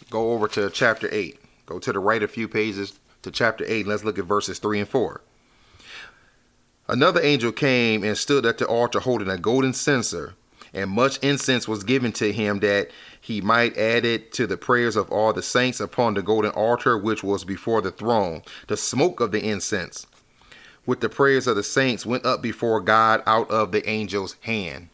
go 0.09 0.31
over 0.31 0.47
to 0.49 0.69
chapter 0.69 1.07
8. 1.11 1.39
Go 1.65 1.79
to 1.79 1.93
the 1.93 1.99
right 1.99 2.23
a 2.23 2.27
few 2.27 2.47
pages 2.47 2.99
to 3.21 3.31
chapter 3.31 3.63
8. 3.67 3.85
Let's 3.87 4.03
look 4.03 4.17
at 4.17 4.25
verses 4.25 4.59
3 4.59 4.79
and 4.79 4.89
4. 4.89 5.21
Another 6.87 7.21
angel 7.21 7.51
came 7.51 8.03
and 8.03 8.17
stood 8.17 8.45
at 8.45 8.57
the 8.57 8.65
altar 8.65 8.99
holding 8.99 9.29
a 9.29 9.37
golden 9.37 9.73
censer 9.73 10.33
and 10.73 10.89
much 10.89 11.17
incense 11.19 11.67
was 11.67 11.83
given 11.83 12.11
to 12.13 12.31
him 12.31 12.59
that 12.59 12.89
he 13.19 13.41
might 13.41 13.77
add 13.77 14.05
it 14.05 14.31
to 14.33 14.47
the 14.47 14.57
prayers 14.57 14.95
of 14.95 15.11
all 15.11 15.33
the 15.33 15.41
saints 15.41 15.79
upon 15.79 16.13
the 16.13 16.21
golden 16.21 16.51
altar 16.51 16.97
which 16.97 17.23
was 17.23 17.43
before 17.43 17.81
the 17.81 17.91
throne. 17.91 18.41
The 18.67 18.77
smoke 18.77 19.19
of 19.19 19.31
the 19.31 19.43
incense 19.43 20.05
with 20.85 21.01
the 21.01 21.09
prayers 21.09 21.47
of 21.47 21.55
the 21.55 21.63
saints 21.63 22.05
went 22.05 22.25
up 22.25 22.41
before 22.41 22.81
God 22.81 23.21
out 23.25 23.49
of 23.51 23.71
the 23.71 23.87
angel's 23.87 24.35
hand. 24.41 24.89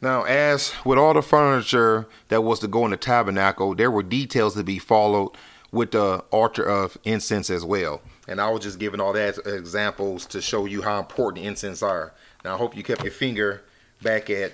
Now, 0.00 0.24
as 0.24 0.72
with 0.84 0.98
all 0.98 1.14
the 1.14 1.22
furniture 1.22 2.06
that 2.28 2.42
was 2.42 2.60
to 2.60 2.68
go 2.68 2.84
in 2.84 2.90
the 2.90 2.96
tabernacle, 2.96 3.74
there 3.74 3.90
were 3.90 4.02
details 4.02 4.54
to 4.54 4.62
be 4.62 4.78
followed 4.78 5.32
with 5.72 5.92
the 5.92 6.18
altar 6.30 6.62
of 6.62 6.96
incense 7.04 7.50
as 7.50 7.64
well. 7.64 8.02
And 8.28 8.40
I 8.40 8.50
was 8.50 8.62
just 8.62 8.78
giving 8.78 9.00
all 9.00 9.12
that 9.14 9.38
examples 9.46 10.26
to 10.26 10.40
show 10.40 10.66
you 10.66 10.82
how 10.82 10.98
important 10.98 11.44
incense 11.44 11.82
are. 11.82 12.12
Now, 12.46 12.54
I 12.54 12.58
hope 12.58 12.76
you 12.76 12.84
kept 12.84 13.02
your 13.02 13.12
finger 13.12 13.64
back 14.02 14.30
at 14.30 14.52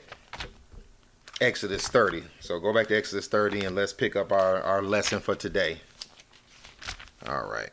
Exodus 1.42 1.86
30. 1.88 2.22
So 2.40 2.58
go 2.58 2.72
back 2.72 2.86
to 2.86 2.96
Exodus 2.96 3.26
30 3.26 3.66
and 3.66 3.76
let's 3.76 3.92
pick 3.92 4.16
up 4.16 4.32
our, 4.32 4.62
our 4.62 4.80
lesson 4.80 5.20
for 5.20 5.34
today. 5.34 5.76
All 7.26 7.44
right. 7.44 7.68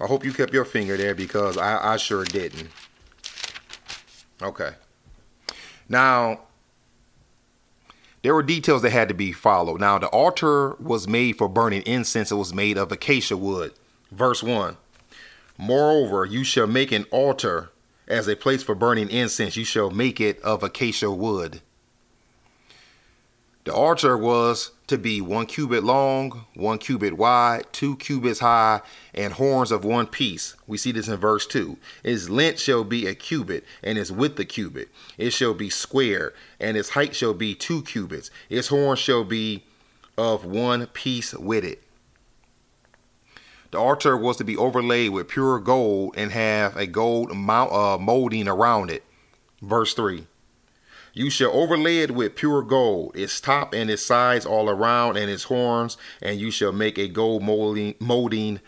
I 0.00 0.06
hope 0.06 0.24
you 0.24 0.32
kept 0.32 0.54
your 0.54 0.64
finger 0.64 0.96
there 0.96 1.14
because 1.14 1.58
I, 1.58 1.92
I 1.92 1.96
sure 1.98 2.24
didn't. 2.24 2.70
Okay. 4.40 4.70
Now, 5.90 6.40
there 8.22 8.34
were 8.34 8.42
details 8.42 8.80
that 8.80 8.92
had 8.92 9.08
to 9.08 9.14
be 9.14 9.30
followed. 9.30 9.78
Now, 9.78 9.98
the 9.98 10.06
altar 10.06 10.74
was 10.76 11.06
made 11.06 11.36
for 11.36 11.50
burning 11.50 11.82
incense, 11.82 12.32
it 12.32 12.36
was 12.36 12.54
made 12.54 12.78
of 12.78 12.90
acacia 12.90 13.36
wood. 13.36 13.74
Verse 14.10 14.42
1 14.42 14.78
Moreover, 15.56 16.24
you 16.24 16.44
shall 16.44 16.66
make 16.66 16.92
an 16.92 17.04
altar 17.10 17.70
as 18.08 18.28
a 18.28 18.36
place 18.36 18.62
for 18.62 18.74
burning 18.74 19.10
incense. 19.10 19.56
You 19.56 19.64
shall 19.64 19.90
make 19.90 20.20
it 20.20 20.40
of 20.40 20.62
acacia 20.62 21.10
wood. 21.10 21.60
The 23.64 23.72
altar 23.72 24.14
was 24.18 24.72
to 24.88 24.98
be 24.98 25.22
one 25.22 25.46
cubit 25.46 25.84
long, 25.84 26.44
one 26.52 26.76
cubit 26.76 27.14
wide, 27.14 27.64
two 27.72 27.96
cubits 27.96 28.40
high, 28.40 28.82
and 29.14 29.32
horns 29.32 29.72
of 29.72 29.86
one 29.86 30.06
piece. 30.06 30.54
We 30.66 30.76
see 30.76 30.92
this 30.92 31.08
in 31.08 31.16
verse 31.16 31.46
2. 31.46 31.78
Its 32.02 32.28
length 32.28 32.60
shall 32.60 32.84
be 32.84 33.06
a 33.06 33.14
cubit, 33.14 33.64
and 33.82 33.96
its 33.96 34.10
width 34.10 34.38
a 34.38 34.44
cubit. 34.44 34.90
It 35.16 35.30
shall 35.30 35.54
be 35.54 35.70
square, 35.70 36.34
and 36.60 36.76
its 36.76 36.90
height 36.90 37.16
shall 37.16 37.32
be 37.32 37.54
two 37.54 37.80
cubits. 37.82 38.30
Its 38.50 38.68
horns 38.68 38.98
shall 38.98 39.24
be 39.24 39.64
of 40.18 40.44
one 40.44 40.86
piece 40.88 41.32
with 41.32 41.64
it. 41.64 41.83
The 43.74 43.80
altar 43.80 44.16
was 44.16 44.36
to 44.36 44.44
be 44.44 44.56
overlaid 44.56 45.10
with 45.10 45.26
pure 45.26 45.58
gold 45.58 46.14
and 46.16 46.30
have 46.30 46.76
a 46.76 46.86
gold 46.86 47.36
mount, 47.36 47.72
uh, 47.72 47.98
molding 47.98 48.46
around 48.46 48.88
it. 48.88 49.02
Verse 49.60 49.94
3 49.94 50.28
You 51.12 51.28
shall 51.28 51.50
overlay 51.50 51.98
it 51.98 52.12
with 52.12 52.36
pure 52.36 52.62
gold, 52.62 53.16
its 53.16 53.40
top 53.40 53.74
and 53.74 53.90
its 53.90 54.06
sides 54.06 54.46
all 54.46 54.70
around, 54.70 55.16
and 55.16 55.28
its 55.28 55.42
horns, 55.42 55.96
and 56.22 56.38
you 56.38 56.52
shall 56.52 56.70
make 56.70 56.98
a 56.98 57.08
gold 57.08 57.42
molding, 57.42 57.96
molding 57.98 58.60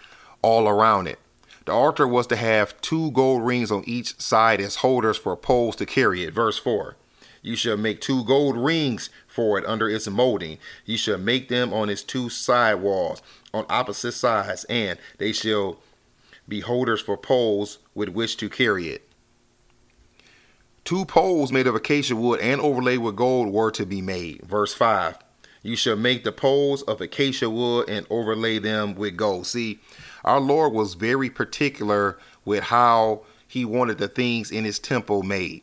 all 0.42 0.66
around 0.66 1.06
it. 1.06 1.20
The 1.66 1.72
altar 1.72 2.08
was 2.08 2.26
to 2.26 2.36
have 2.36 2.80
two 2.80 3.12
gold 3.12 3.46
rings 3.46 3.70
on 3.70 3.84
each 3.86 4.20
side 4.20 4.60
as 4.60 4.76
holders 4.76 5.16
for 5.16 5.36
poles 5.36 5.76
to 5.76 5.86
carry 5.86 6.24
it. 6.24 6.34
Verse 6.34 6.58
4 6.58 6.96
You 7.42 7.54
shall 7.54 7.76
make 7.76 8.00
two 8.00 8.24
gold 8.24 8.56
rings 8.56 9.08
for 9.36 9.58
it 9.58 9.66
under 9.66 9.86
its 9.86 10.08
molding. 10.08 10.56
You 10.86 10.96
shall 10.96 11.18
make 11.18 11.50
them 11.50 11.74
on 11.74 11.90
its 11.90 12.02
two 12.02 12.30
side 12.30 12.76
walls 12.76 13.20
on 13.52 13.66
opposite 13.68 14.12
sides, 14.12 14.64
and 14.64 14.98
they 15.18 15.32
shall 15.32 15.76
be 16.48 16.60
holders 16.60 17.02
for 17.02 17.18
poles 17.18 17.78
with 17.94 18.08
which 18.08 18.38
to 18.38 18.48
carry 18.48 18.88
it. 18.88 19.06
Two 20.84 21.04
poles 21.04 21.52
made 21.52 21.66
of 21.66 21.74
acacia 21.74 22.16
wood 22.16 22.40
and 22.40 22.62
overlaid 22.62 23.00
with 23.00 23.16
gold 23.16 23.52
were 23.52 23.70
to 23.72 23.84
be 23.84 24.00
made. 24.00 24.40
Verse 24.42 24.72
5 24.72 25.18
You 25.62 25.76
shall 25.76 25.96
make 25.96 26.24
the 26.24 26.32
poles 26.32 26.80
of 26.82 27.02
acacia 27.02 27.50
wood 27.50 27.90
and 27.90 28.06
overlay 28.08 28.58
them 28.58 28.94
with 28.94 29.18
gold. 29.18 29.46
See, 29.46 29.80
our 30.24 30.40
Lord 30.40 30.72
was 30.72 30.94
very 30.94 31.28
particular 31.28 32.18
with 32.46 32.64
how 32.64 33.22
he 33.46 33.66
wanted 33.66 33.98
the 33.98 34.08
things 34.08 34.50
in 34.50 34.64
his 34.64 34.78
temple 34.78 35.22
made. 35.22 35.62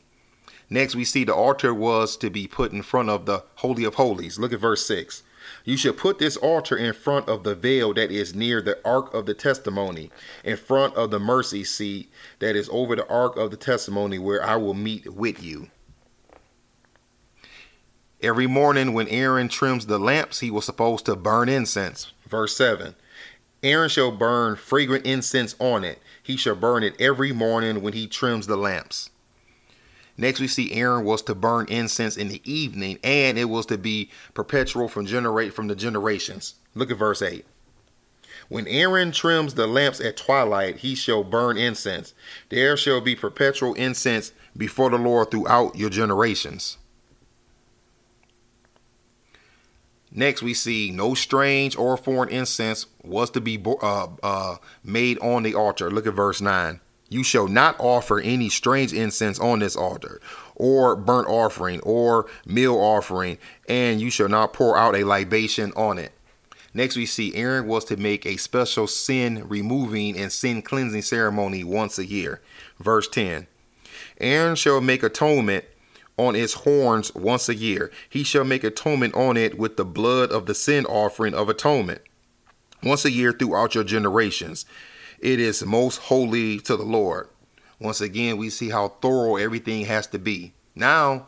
Next, 0.73 0.95
we 0.95 1.05
see 1.05 1.23
the 1.23 1.35
altar 1.35 1.71
was 1.71 2.17
to 2.17 2.31
be 2.31 2.47
put 2.47 2.71
in 2.71 2.81
front 2.81 3.07
of 3.07 3.27
the 3.27 3.43
Holy 3.57 3.83
of 3.83 3.93
Holies. 3.93 4.39
Look 4.39 4.51
at 4.51 4.59
verse 4.59 4.83
6. 4.87 5.21
You 5.65 5.77
shall 5.77 5.93
put 5.93 6.17
this 6.17 6.35
altar 6.35 6.75
in 6.75 6.93
front 6.93 7.29
of 7.29 7.43
the 7.43 7.53
veil 7.53 7.93
that 7.93 8.09
is 8.09 8.33
near 8.33 8.59
the 8.59 8.79
ark 8.83 9.13
of 9.13 9.27
the 9.27 9.35
testimony, 9.35 10.09
in 10.43 10.57
front 10.57 10.95
of 10.95 11.11
the 11.11 11.19
mercy 11.19 11.63
seat 11.63 12.11
that 12.39 12.55
is 12.55 12.69
over 12.71 12.95
the 12.95 13.07
ark 13.07 13.37
of 13.37 13.51
the 13.51 13.55
testimony, 13.55 14.17
where 14.17 14.43
I 14.43 14.55
will 14.55 14.73
meet 14.73 15.13
with 15.13 15.43
you. 15.43 15.69
Every 18.23 18.47
morning 18.47 18.93
when 18.93 19.07
Aaron 19.09 19.49
trims 19.49 19.85
the 19.85 19.99
lamps, 19.99 20.39
he 20.39 20.49
was 20.49 20.65
supposed 20.65 21.05
to 21.05 21.15
burn 21.15 21.49
incense. 21.49 22.13
Verse 22.25 22.57
7 22.57 22.95
Aaron 23.61 23.89
shall 23.89 24.11
burn 24.11 24.55
fragrant 24.55 25.05
incense 25.05 25.55
on 25.59 25.83
it. 25.83 26.01
He 26.23 26.35
shall 26.35 26.55
burn 26.55 26.81
it 26.81 26.99
every 26.99 27.31
morning 27.31 27.83
when 27.83 27.93
he 27.93 28.07
trims 28.07 28.47
the 28.47 28.57
lamps. 28.57 29.11
Next, 30.15 30.39
we 30.39 30.47
see 30.47 30.73
Aaron 30.73 31.05
was 31.05 31.21
to 31.23 31.35
burn 31.35 31.65
incense 31.69 32.17
in 32.17 32.27
the 32.27 32.41
evening, 32.49 32.99
and 33.03 33.37
it 33.37 33.45
was 33.45 33.65
to 33.67 33.77
be 33.77 34.11
perpetual 34.33 34.87
from 34.87 35.05
generate 35.05 35.53
from 35.53 35.67
the 35.67 35.75
generations. 35.75 36.55
Look 36.75 36.91
at 36.91 36.97
verse 36.97 37.21
8. 37.21 37.45
When 38.49 38.67
Aaron 38.67 39.11
trims 39.11 39.55
the 39.55 39.65
lamps 39.65 39.99
at 39.99 40.17
twilight, 40.17 40.77
he 40.77 40.95
shall 40.95 41.23
burn 41.23 41.57
incense. 41.57 42.13
There 42.49 42.77
shall 42.77 43.01
be 43.01 43.15
perpetual 43.15 43.73
incense 43.73 44.31
before 44.55 44.89
the 44.89 44.97
Lord 44.97 45.31
throughout 45.31 45.75
your 45.75 45.89
generations. 45.89 46.77
Next, 50.11 50.43
we 50.43 50.53
see 50.53 50.91
no 50.91 51.15
strange 51.15 51.75
or 51.75 51.97
foreign 51.97 52.29
incense 52.29 52.85
was 53.01 53.31
to 53.31 53.41
be 53.41 53.59
uh, 53.65 54.07
uh, 54.21 54.57
made 54.83 55.17
on 55.19 55.41
the 55.41 55.55
altar. 55.55 55.89
Look 55.89 56.05
at 56.05 56.13
verse 56.13 56.39
9. 56.39 56.79
You 57.13 57.23
shall 57.23 57.47
not 57.47 57.75
offer 57.77 58.19
any 58.19 58.49
strange 58.49 58.91
incense 58.91 59.39
on 59.39 59.59
this 59.59 59.75
altar, 59.75 60.19
or 60.55 60.95
burnt 60.95 61.27
offering, 61.27 61.79
or 61.81 62.25
meal 62.43 62.75
offering, 62.75 63.37
and 63.69 64.01
you 64.01 64.09
shall 64.09 64.29
not 64.29 64.51
pour 64.51 64.75
out 64.75 64.95
a 64.95 65.03
libation 65.03 65.71
on 65.75 65.99
it. 65.99 66.11
Next, 66.73 66.95
we 66.95 67.05
see 67.05 67.35
Aaron 67.35 67.67
was 67.67 67.85
to 67.85 67.97
make 67.97 68.25
a 68.25 68.37
special 68.37 68.87
sin 68.87 69.47
removing 69.47 70.17
and 70.17 70.31
sin 70.31 70.63
cleansing 70.63 71.03
ceremony 71.03 71.63
once 71.63 71.99
a 71.99 72.05
year. 72.05 72.41
Verse 72.79 73.07
10 73.07 73.45
Aaron 74.19 74.55
shall 74.55 74.81
make 74.81 75.03
atonement 75.03 75.65
on 76.17 76.35
its 76.35 76.53
horns 76.53 77.13
once 77.13 77.47
a 77.47 77.53
year. 77.53 77.91
He 78.09 78.23
shall 78.23 78.43
make 78.43 78.63
atonement 78.63 79.13
on 79.13 79.37
it 79.37 79.59
with 79.59 79.77
the 79.77 79.85
blood 79.85 80.31
of 80.31 80.47
the 80.47 80.55
sin 80.55 80.83
offering 80.87 81.35
of 81.35 81.47
atonement 81.47 82.01
once 82.81 83.05
a 83.05 83.11
year 83.11 83.31
throughout 83.31 83.75
your 83.75 83.83
generations 83.83 84.65
it 85.23 85.39
is 85.39 85.65
most 85.65 85.97
holy 85.99 86.59
to 86.59 86.75
the 86.75 86.83
Lord. 86.83 87.29
Once 87.79 88.01
again, 88.01 88.35
we 88.35 88.49
see 88.49 88.69
how 88.69 88.89
thorough 88.89 89.37
everything 89.37 89.85
has 89.85 90.05
to 90.07 90.19
be. 90.19 90.51
Now, 90.75 91.27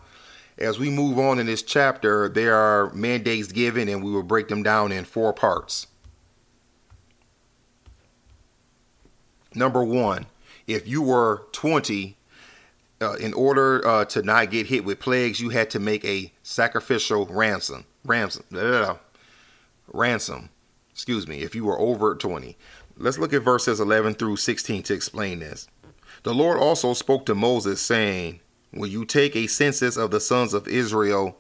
as 0.57 0.77
we 0.77 0.89
move 0.89 1.17
on 1.17 1.39
in 1.39 1.45
this 1.45 1.63
chapter, 1.63 2.27
there 2.27 2.55
are 2.55 2.93
mandates 2.93 3.53
given, 3.53 3.87
and 3.87 4.03
we 4.03 4.11
will 4.11 4.21
break 4.21 4.49
them 4.49 4.63
down 4.63 4.91
in 4.91 5.05
four 5.05 5.31
parts. 5.31 5.87
Number 9.53 9.81
one, 9.81 10.25
if 10.67 10.85
you 10.85 11.01
were 11.01 11.47
20, 11.53 12.17
uh, 13.01 13.13
in 13.13 13.33
order 13.33 13.85
uh, 13.87 14.03
to 14.05 14.21
not 14.21 14.51
get 14.51 14.67
hit 14.67 14.83
with 14.83 14.99
plagues, 14.99 15.39
you 15.39 15.49
had 15.49 15.69
to 15.69 15.79
make 15.79 16.03
a 16.03 16.33
sacrificial 16.43 17.25
ransom. 17.27 17.85
Ransom. 18.03 18.43
Blah, 18.51 18.61
blah, 18.61 18.85
blah. 18.85 18.97
Ransom. 19.93 20.49
Excuse 20.91 21.27
me. 21.27 21.41
If 21.41 21.55
you 21.55 21.63
were 21.63 21.79
over 21.79 22.13
20. 22.13 22.57
Let's 22.97 23.17
look 23.17 23.33
at 23.33 23.43
verses 23.43 23.79
11 23.79 24.15
through 24.15 24.37
16 24.37 24.83
to 24.83 24.93
explain 24.93 25.39
this. 25.39 25.67
The 26.23 26.33
Lord 26.33 26.57
also 26.57 26.93
spoke 26.93 27.25
to 27.25 27.35
Moses, 27.35 27.81
saying, 27.81 28.39
When 28.71 28.89
you 28.89 29.03
take 29.03 29.35
a 29.35 29.47
census 29.47 29.97
of 29.97 30.11
the 30.11 30.21
sons 30.21 30.53
of 30.53 30.67
Israel 30.67 31.37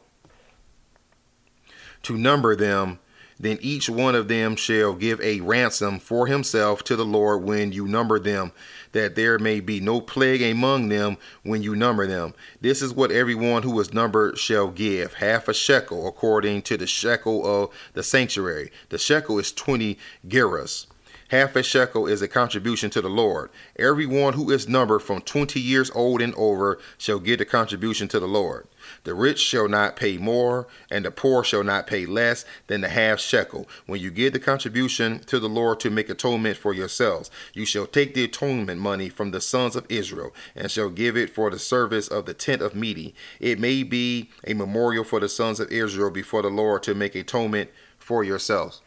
to 2.03 2.17
number 2.17 2.57
them, 2.57 2.99
then 3.39 3.57
each 3.61 3.89
one 3.89 4.15
of 4.15 4.27
them 4.27 4.55
shall 4.55 4.93
give 4.93 5.19
a 5.21 5.41
ransom 5.41 5.99
for 5.99 6.27
himself 6.27 6.83
to 6.85 6.95
the 6.95 7.05
Lord 7.05 7.43
when 7.43 7.71
you 7.71 7.87
number 7.87 8.19
them, 8.19 8.51
that 8.91 9.15
there 9.15 9.39
may 9.39 9.59
be 9.59 9.79
no 9.79 10.01
plague 10.01 10.41
among 10.41 10.89
them 10.89 11.17
when 11.43 11.61
you 11.61 11.75
number 11.75 12.05
them. 12.05 12.33
This 12.61 12.81
is 12.81 12.93
what 12.93 13.11
everyone 13.11 13.63
who 13.63 13.79
is 13.79 13.93
numbered 13.93 14.37
shall 14.37 14.67
give 14.67 15.15
half 15.15 15.47
a 15.47 15.53
shekel 15.53 16.07
according 16.07 16.63
to 16.63 16.77
the 16.77 16.87
shekel 16.87 17.45
of 17.45 17.73
the 17.93 18.03
sanctuary. 18.03 18.71
The 18.89 18.97
shekel 18.97 19.39
is 19.39 19.51
20 19.51 19.97
gerahs. 20.27 20.87
Half 21.29 21.55
a 21.55 21.63
shekel 21.63 22.05
is 22.05 22.21
a 22.21 22.27
contribution 22.27 22.91
to 22.91 23.01
the 23.01 23.09
Lord. 23.09 23.49
Everyone 23.79 24.33
who 24.33 24.51
is 24.51 24.69
numbered 24.69 25.01
from 25.01 25.21
twenty 25.21 25.59
years 25.59 25.89
old 25.95 26.21
and 26.21 26.35
over 26.35 26.77
shall 26.99 27.19
give 27.19 27.41
a 27.41 27.45
contribution 27.45 28.07
to 28.09 28.19
the 28.19 28.27
Lord. 28.27 28.67
The 29.05 29.15
rich 29.15 29.39
shall 29.39 29.67
not 29.67 29.95
pay 29.95 30.17
more, 30.17 30.67
and 30.91 31.03
the 31.03 31.09
poor 31.09 31.43
shall 31.43 31.63
not 31.63 31.87
pay 31.87 32.05
less 32.05 32.45
than 32.67 32.81
the 32.81 32.89
half 32.89 33.19
shekel. 33.19 33.67
When 33.87 33.99
you 33.99 34.11
give 34.11 34.33
the 34.33 34.39
contribution 34.39 35.17
to 35.21 35.39
the 35.39 35.49
Lord 35.49 35.79
to 35.79 35.89
make 35.89 36.09
atonement 36.09 36.57
for 36.57 36.75
yourselves, 36.75 37.31
you 37.55 37.65
shall 37.65 37.87
take 37.87 38.13
the 38.13 38.25
atonement 38.25 38.79
money 38.79 39.09
from 39.09 39.31
the 39.31 39.41
sons 39.41 39.75
of 39.75 39.87
Israel, 39.89 40.31
and 40.55 40.69
shall 40.69 40.89
give 40.89 41.17
it 41.17 41.31
for 41.31 41.49
the 41.49 41.57
service 41.57 42.07
of 42.07 42.27
the 42.27 42.35
tent 42.35 42.61
of 42.61 42.75
meeting. 42.75 43.13
It 43.39 43.59
may 43.59 43.81
be 43.81 44.29
a 44.45 44.53
memorial 44.53 45.03
for 45.03 45.19
the 45.19 45.29
sons 45.29 45.59
of 45.59 45.71
Israel 45.71 46.11
before 46.11 46.43
the 46.43 46.49
Lord 46.49 46.83
to 46.83 46.93
make 46.93 47.15
atonement 47.15 47.71
for 47.97 48.23
yourselves. 48.23 48.83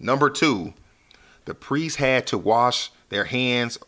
Number 0.00 0.30
two, 0.30 0.72
the 1.44 1.54
priests 1.54 1.98
had 1.98 2.26
to 2.28 2.38
wash 2.38 2.90
their 3.08 3.24
hands 3.24 3.78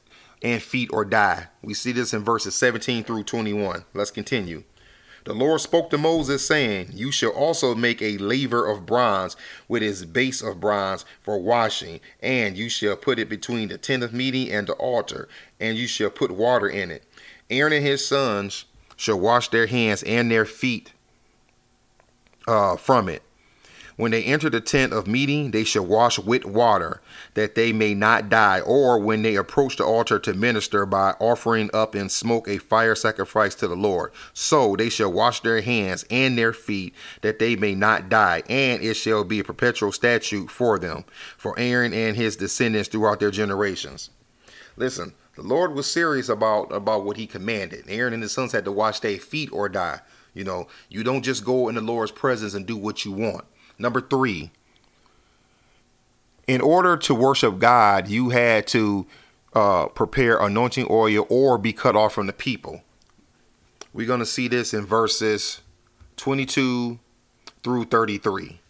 and 0.42 0.62
feet 0.62 0.90
or 0.92 1.04
die. 1.04 1.48
We 1.62 1.74
see 1.74 1.92
this 1.92 2.12
in 2.12 2.22
verses 2.22 2.54
17 2.54 3.04
through 3.04 3.24
21. 3.24 3.84
Let's 3.94 4.10
continue. 4.10 4.64
The 5.24 5.32
Lord 5.32 5.62
spoke 5.62 5.88
to 5.88 5.96
Moses, 5.96 6.46
saying, 6.46 6.90
You 6.92 7.10
shall 7.10 7.30
also 7.30 7.74
make 7.74 8.02
a 8.02 8.18
laver 8.18 8.66
of 8.66 8.84
bronze 8.84 9.36
with 9.68 9.82
its 9.82 10.04
base 10.04 10.42
of 10.42 10.60
bronze 10.60 11.06
for 11.22 11.40
washing, 11.40 12.00
and 12.20 12.58
you 12.58 12.68
shall 12.68 12.94
put 12.94 13.18
it 13.18 13.30
between 13.30 13.68
the 13.68 13.78
tent 13.78 14.02
of 14.02 14.12
meeting 14.12 14.50
and 14.50 14.66
the 14.66 14.74
altar, 14.74 15.26
and 15.58 15.78
you 15.78 15.86
shall 15.86 16.10
put 16.10 16.30
water 16.30 16.68
in 16.68 16.90
it. 16.90 17.04
Aaron 17.48 17.72
and 17.72 17.84
his 17.84 18.06
sons 18.06 18.66
shall 18.96 19.18
wash 19.18 19.48
their 19.48 19.66
hands 19.66 20.02
and 20.02 20.30
their 20.30 20.44
feet 20.44 20.92
uh, 22.46 22.76
from 22.76 23.08
it 23.08 23.22
when 23.96 24.10
they 24.10 24.24
enter 24.24 24.50
the 24.50 24.60
tent 24.60 24.92
of 24.92 25.06
meeting, 25.06 25.50
they 25.50 25.64
shall 25.64 25.86
wash 25.86 26.18
with 26.18 26.44
water, 26.44 27.00
that 27.34 27.54
they 27.54 27.72
may 27.72 27.94
not 27.94 28.28
die, 28.28 28.60
or 28.60 28.98
when 28.98 29.22
they 29.22 29.36
approach 29.36 29.76
the 29.76 29.84
altar 29.84 30.18
to 30.18 30.34
minister 30.34 30.84
by 30.84 31.12
offering 31.20 31.70
up 31.72 31.94
in 31.94 32.08
smoke 32.08 32.48
a 32.48 32.58
fire 32.58 32.94
sacrifice 32.94 33.54
to 33.54 33.68
the 33.68 33.76
Lord. 33.76 34.12
So 34.32 34.74
they 34.76 34.88
shall 34.88 35.12
wash 35.12 35.40
their 35.40 35.60
hands 35.60 36.04
and 36.10 36.36
their 36.36 36.52
feet, 36.52 36.94
that 37.20 37.38
they 37.38 37.56
may 37.56 37.74
not 37.74 38.08
die, 38.08 38.42
and 38.48 38.82
it 38.82 38.94
shall 38.94 39.24
be 39.24 39.40
a 39.40 39.44
perpetual 39.44 39.92
statute 39.92 40.50
for 40.50 40.78
them, 40.78 41.04
for 41.36 41.58
Aaron 41.58 41.92
and 41.92 42.16
his 42.16 42.36
descendants 42.36 42.88
throughout 42.88 43.20
their 43.20 43.30
generations. 43.30 44.10
Listen, 44.76 45.14
the 45.36 45.42
Lord 45.42 45.74
was 45.74 45.90
serious 45.90 46.28
about, 46.28 46.72
about 46.72 47.04
what 47.04 47.16
he 47.16 47.26
commanded. 47.26 47.84
Aaron 47.88 48.14
and 48.14 48.22
his 48.22 48.32
sons 48.32 48.52
had 48.52 48.64
to 48.64 48.72
wash 48.72 49.00
their 49.00 49.18
feet 49.18 49.52
or 49.52 49.68
die. 49.68 50.00
You 50.32 50.42
know, 50.42 50.66
you 50.88 51.04
don't 51.04 51.22
just 51.22 51.44
go 51.44 51.68
in 51.68 51.76
the 51.76 51.80
Lord's 51.80 52.10
presence 52.10 52.54
and 52.54 52.66
do 52.66 52.76
what 52.76 53.04
you 53.04 53.12
want. 53.12 53.44
Number 53.78 54.00
three, 54.00 54.50
in 56.46 56.60
order 56.60 56.96
to 56.96 57.14
worship 57.14 57.58
God, 57.58 58.08
you 58.08 58.30
had 58.30 58.66
to 58.68 59.06
uh, 59.54 59.86
prepare 59.86 60.38
anointing 60.38 60.86
oil 60.90 61.26
or 61.28 61.58
be 61.58 61.72
cut 61.72 61.96
off 61.96 62.12
from 62.14 62.26
the 62.26 62.32
people. 62.32 62.82
We're 63.92 64.06
going 64.06 64.20
to 64.20 64.26
see 64.26 64.48
this 64.48 64.74
in 64.74 64.84
verses 64.84 65.60
22 66.16 66.98
through 67.62 67.84
33. 67.84 68.60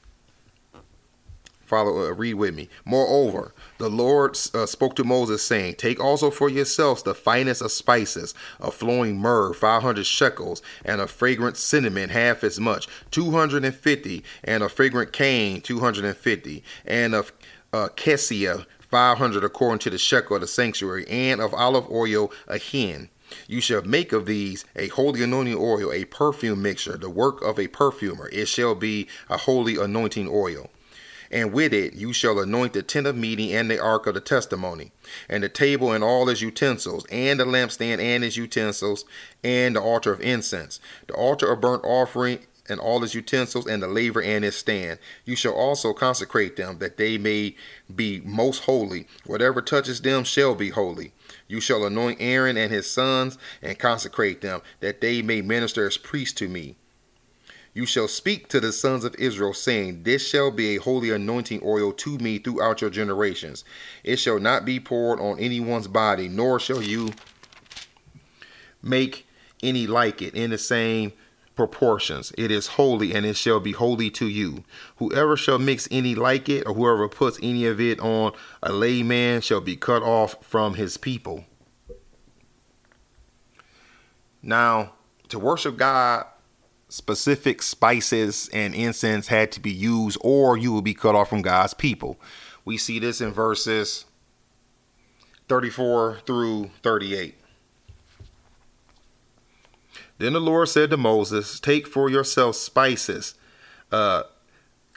Follow, 1.74 2.06
uh, 2.06 2.12
read 2.12 2.34
with 2.34 2.54
me. 2.54 2.68
Moreover, 2.84 3.52
the 3.78 3.90
Lord 3.90 4.38
uh, 4.54 4.64
spoke 4.64 4.94
to 4.94 5.02
Moses, 5.02 5.42
saying, 5.42 5.74
Take 5.74 5.98
also 5.98 6.30
for 6.30 6.48
yourselves 6.48 7.02
the 7.02 7.16
finest 7.16 7.60
of 7.60 7.72
spices, 7.72 8.32
a 8.60 8.70
flowing 8.70 9.18
myrrh, 9.18 9.52
500 9.52 10.06
shekels, 10.06 10.62
and 10.84 11.00
a 11.00 11.08
fragrant 11.08 11.56
cinnamon, 11.56 12.10
half 12.10 12.44
as 12.44 12.60
much, 12.60 12.86
250, 13.10 14.22
and 14.44 14.62
a 14.62 14.68
fragrant 14.68 15.12
cane, 15.12 15.60
250, 15.62 16.62
and 16.84 17.12
of 17.12 17.32
uh, 17.72 17.88
cassia, 17.96 18.66
500 18.78 19.42
according 19.42 19.80
to 19.80 19.90
the 19.90 19.98
shekel 19.98 20.36
of 20.36 20.42
the 20.42 20.46
sanctuary, 20.46 21.04
and 21.08 21.40
of 21.40 21.52
olive 21.54 21.90
oil, 21.90 22.30
a 22.46 22.56
hin. 22.56 23.08
You 23.48 23.60
shall 23.60 23.82
make 23.82 24.12
of 24.12 24.26
these 24.26 24.64
a 24.76 24.86
holy 24.86 25.24
anointing 25.24 25.56
oil, 25.58 25.92
a 25.92 26.04
perfume 26.04 26.62
mixture, 26.62 26.96
the 26.96 27.10
work 27.10 27.42
of 27.42 27.58
a 27.58 27.66
perfumer. 27.66 28.28
It 28.32 28.46
shall 28.46 28.76
be 28.76 29.08
a 29.28 29.38
holy 29.38 29.76
anointing 29.76 30.28
oil 30.30 30.70
and 31.34 31.52
with 31.52 31.74
it 31.74 31.94
you 31.94 32.12
shall 32.12 32.38
anoint 32.38 32.72
the 32.72 32.82
tent 32.82 33.08
of 33.08 33.16
meeting 33.16 33.52
and 33.52 33.68
the 33.68 33.80
ark 33.80 34.06
of 34.06 34.14
the 34.14 34.20
testimony, 34.20 34.92
and 35.28 35.42
the 35.42 35.48
table 35.48 35.90
and 35.90 36.04
all 36.04 36.28
its 36.28 36.40
utensils, 36.40 37.04
and 37.10 37.40
the 37.40 37.44
lampstand 37.44 38.00
and 38.00 38.22
its 38.22 38.36
utensils, 38.36 39.04
and 39.42 39.74
the 39.74 39.80
altar 39.80 40.12
of 40.12 40.20
incense, 40.20 40.78
the 41.08 41.14
altar 41.14 41.52
of 41.52 41.60
burnt 41.60 41.84
offering 41.84 42.38
and 42.68 42.80
all 42.80 43.02
its 43.04 43.14
utensils, 43.14 43.66
and 43.66 43.82
the 43.82 43.88
laver 43.88 44.22
and 44.22 44.44
its 44.44 44.56
stand. 44.56 44.98
You 45.24 45.36
shall 45.36 45.52
also 45.52 45.92
consecrate 45.92 46.56
them, 46.56 46.78
that 46.78 46.96
they 46.96 47.18
may 47.18 47.56
be 47.94 48.22
most 48.24 48.62
holy. 48.64 49.06
Whatever 49.26 49.60
touches 49.60 50.00
them 50.00 50.24
shall 50.24 50.54
be 50.54 50.70
holy. 50.70 51.12
You 51.46 51.60
shall 51.60 51.84
anoint 51.84 52.22
Aaron 52.22 52.56
and 52.56 52.72
his 52.72 52.90
sons, 52.90 53.36
and 53.60 53.78
consecrate 53.78 54.40
them, 54.40 54.62
that 54.80 55.02
they 55.02 55.20
may 55.20 55.42
minister 55.42 55.86
as 55.86 55.98
priests 55.98 56.38
to 56.38 56.48
me. 56.48 56.76
You 57.74 57.86
shall 57.86 58.06
speak 58.06 58.48
to 58.48 58.60
the 58.60 58.70
sons 58.70 59.04
of 59.04 59.16
Israel, 59.16 59.52
saying, 59.52 60.04
This 60.04 60.26
shall 60.26 60.52
be 60.52 60.76
a 60.76 60.80
holy 60.80 61.10
anointing 61.10 61.60
oil 61.64 61.92
to 61.92 62.18
me 62.18 62.38
throughout 62.38 62.80
your 62.80 62.90
generations. 62.90 63.64
It 64.04 64.16
shall 64.16 64.38
not 64.38 64.64
be 64.64 64.78
poured 64.78 65.18
on 65.18 65.40
anyone's 65.40 65.88
body, 65.88 66.28
nor 66.28 66.60
shall 66.60 66.80
you 66.80 67.12
make 68.80 69.26
any 69.60 69.88
like 69.88 70.22
it 70.22 70.34
in 70.34 70.50
the 70.50 70.58
same 70.58 71.12
proportions. 71.56 72.32
It 72.38 72.52
is 72.52 72.68
holy, 72.68 73.12
and 73.12 73.26
it 73.26 73.36
shall 73.36 73.58
be 73.58 73.72
holy 73.72 74.08
to 74.10 74.28
you. 74.28 74.62
Whoever 74.98 75.36
shall 75.36 75.58
mix 75.58 75.88
any 75.90 76.14
like 76.14 76.48
it, 76.48 76.68
or 76.68 76.74
whoever 76.74 77.08
puts 77.08 77.40
any 77.42 77.66
of 77.66 77.80
it 77.80 77.98
on 77.98 78.34
a 78.62 78.72
layman, 78.72 79.40
shall 79.40 79.60
be 79.60 79.74
cut 79.74 80.02
off 80.02 80.36
from 80.44 80.74
his 80.74 80.96
people. 80.96 81.44
Now, 84.42 84.92
to 85.28 85.40
worship 85.40 85.76
God 85.76 86.26
specific 86.94 87.60
spices 87.60 88.48
and 88.52 88.72
incense 88.72 89.26
had 89.26 89.50
to 89.50 89.58
be 89.58 89.72
used, 89.72 90.16
or 90.20 90.56
you 90.56 90.70
will 90.72 90.80
be 90.80 90.94
cut 90.94 91.16
off 91.16 91.28
from 91.28 91.42
God's 91.42 91.74
people. 91.74 92.20
We 92.64 92.78
see 92.78 93.00
this 93.00 93.20
in 93.20 93.32
verses 93.32 94.04
34 95.48 96.20
through 96.24 96.70
38. 96.84 97.34
Then 100.18 100.34
the 100.34 100.40
Lord 100.40 100.68
said 100.68 100.90
to 100.90 100.96
Moses, 100.96 101.58
Take 101.58 101.88
for 101.88 102.08
yourself 102.08 102.54
spices, 102.54 103.34
uh, 103.90 104.22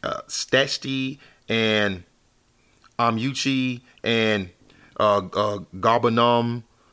uh, 0.04 0.22
and 1.50 2.04
amuchi 3.00 3.82
and 4.04 4.52
uh, 5.00 5.24
uh, 5.34 5.60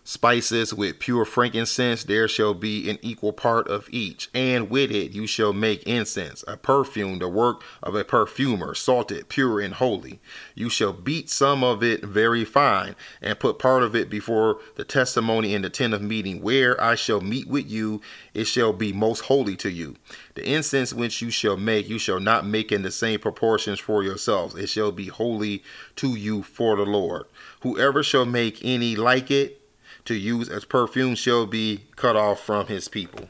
spices 0.04 0.74
with 0.74 0.98
pure 0.98 1.24
frankincense 1.24 2.04
there 2.04 2.28
shall 2.28 2.52
be 2.52 2.90
an 2.90 2.98
equal 3.00 3.32
part 3.32 3.66
of 3.68 3.88
each. 3.90 4.28
And 4.34 4.68
with 4.68 4.90
it 4.90 5.12
you 5.12 5.26
shall 5.26 5.54
make 5.54 5.82
incense 5.84 6.44
a 6.46 6.58
perfume 6.58 7.18
the 7.18 7.28
work 7.28 7.62
of 7.82 7.94
a 7.94 8.04
perfumer 8.04 8.74
salted 8.74 9.30
pure 9.30 9.60
and 9.60 9.74
holy. 9.74 10.20
You 10.54 10.68
shall 10.68 10.92
beat 10.92 11.30
some 11.30 11.64
of 11.64 11.82
it 11.82 12.04
very 12.04 12.44
fine 12.44 12.94
and 13.22 13.38
put 13.38 13.58
part 13.58 13.82
of 13.82 13.96
it 13.96 14.10
before 14.10 14.58
the 14.76 14.84
testimony 14.84 15.54
in 15.54 15.62
the 15.62 15.70
tent 15.70 15.94
of 15.94 16.02
meeting. 16.02 16.42
Where 16.42 16.80
i 16.82 16.94
shall 16.94 17.22
meet 17.22 17.48
with 17.48 17.68
you 17.68 18.02
it 18.34 18.44
shall 18.44 18.74
be 18.74 18.92
most 18.92 19.20
holy 19.20 19.56
to 19.56 19.70
you. 19.70 19.96
The 20.34 20.46
incense 20.46 20.92
which 20.92 21.22
you 21.22 21.30
shall 21.30 21.56
make 21.56 21.88
you 21.88 21.98
shall 21.98 22.20
not 22.20 22.46
make 22.46 22.70
in 22.70 22.82
the 22.82 22.90
same 22.90 23.20
proportions 23.20 23.80
for 23.80 24.02
yourselves. 24.02 24.54
It 24.54 24.68
shall 24.68 24.92
be 24.92 25.06
holy 25.06 25.62
to 25.96 26.14
you 26.14 26.42
for 26.42 26.76
the 26.76 26.84
lord. 26.84 27.24
Whoever 27.60 28.02
shall 28.02 28.26
make 28.26 28.58
any 28.62 28.96
like 28.96 29.30
it 29.30 29.63
to 30.04 30.14
use 30.14 30.48
as 30.48 30.64
perfume 30.64 31.14
shall 31.14 31.46
be 31.46 31.84
cut 31.96 32.16
off 32.16 32.40
from 32.40 32.66
his 32.66 32.88
people. 32.88 33.28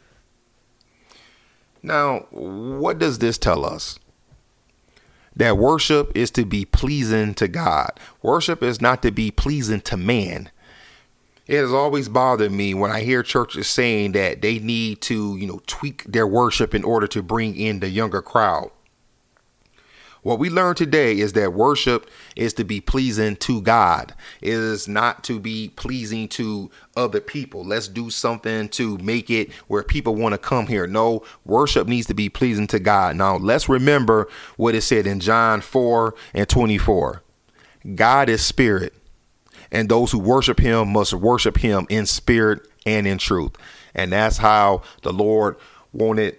Now, 1.83 2.27
what 2.31 2.99
does 2.99 3.19
this 3.19 3.39
tell 3.39 3.65
us? 3.65 3.99
That 5.37 5.59
worship 5.59 6.13
is 6.15 6.31
to 6.33 6.45
be 6.45 6.65
pleasing 6.65 7.35
to 7.35 7.49
God. 7.49 7.91
Worship 8.23 8.63
is 8.63 8.81
not 8.81 9.03
to 9.03 9.11
be 9.11 9.31
pleasing 9.31 9.81
to 9.83 9.97
man. 9.97 10.51
It 11.47 11.59
has 11.59 11.73
always 11.73 12.09
bothered 12.09 12.53
me 12.53 12.73
when 12.73 12.91
I 12.91 13.01
hear 13.01 13.23
churches 13.23 13.67
saying 13.67 14.13
that 14.13 14.41
they 14.41 14.59
need 14.59 15.03
to, 15.03 15.37
you 15.37 15.47
know, 15.47 15.61
tweak 15.67 16.05
their 16.05 16.27
worship 16.27 16.75
in 16.75 16.85
order 16.85 17.07
to 17.09 17.23
bring 17.23 17.55
in 17.55 17.81
the 17.81 17.91
younger 17.91 18.23
crowd. 18.23 18.71
What 20.25 20.39
we 20.39 20.49
learned 20.49 20.79
today 20.79 21.19
is 21.19 21.35
that 21.35 21.53
worship 21.53 22.09
is 22.35 22.55
to 22.55 22.65
be 22.65 22.81
pleasing 22.81 23.37
to 23.37 23.61
God. 23.61 24.15
It 24.41 24.55
is 24.55 24.89
not 24.89 25.23
to 25.25 25.39
be 25.39 25.71
pleasing 25.77 26.29
to 26.29 26.71
other 26.97 27.21
people. 27.21 27.63
Let's 27.63 27.89
do 27.89 28.09
something 28.09 28.71
to 28.71 28.97
make 28.99 29.29
it 29.29 29.53
where 29.69 29.83
people 29.83 30.15
want 30.15 30.33
to 30.33 30.39
come 30.39 30.67
here. 30.67 30.87
No, 30.87 31.25
worship 31.45 31.87
needs 31.87 32.07
to 32.07 32.15
be 32.15 32.31
pleasing 32.31 32.67
to 32.69 32.79
God. 32.79 33.17
Now, 33.17 33.37
let's 33.37 33.69
remember 33.69 34.27
what 34.57 34.75
it 34.75 34.81
said 34.81 35.07
in 35.07 35.21
John 35.21 35.61
4 35.61 36.15
and 36.33 36.49
24. 36.49 37.23
God 37.95 38.31
is 38.31 38.43
spirit, 38.43 38.95
and 39.71 39.91
those 39.91 40.11
who 40.11 40.19
worship 40.19 40.59
him 40.59 40.89
must 40.89 41.13
worship 41.13 41.59
him 41.59 41.87
in 41.91 42.07
spirit 42.07 42.67
and 42.87 43.07
in 43.07 43.19
truth. 43.19 43.53
And 43.95 44.11
that's 44.11 44.39
how 44.39 44.85
the 45.03 45.13
Lord 45.13 45.57
wanted 45.93 46.39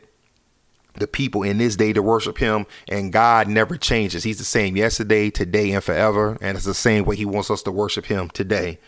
the 0.98 1.08
people 1.08 1.44
in 1.44 1.58
this 1.58 1.76
day 1.76 1.94
to 1.94 2.02
worship 2.02 2.38
him 2.38 2.66
and 2.88 3.12
God 3.14 3.48
never 3.48 3.78
changes. 3.78 4.24
He's 4.24 4.38
the 4.38 4.44
same 4.44 4.76
yesterday, 4.76 5.30
today, 5.30 5.72
and 5.72 5.84
forever. 5.84 6.38
And 6.42 6.58
it's 6.58 6.66
the 6.66 6.74
same 6.74 7.06
way 7.06 7.16
he 7.16 7.26
wants 7.26 7.52
us 7.52 7.64
to 7.64 7.72
worship 7.72 8.06
him 8.06 8.30
today. 8.30 8.80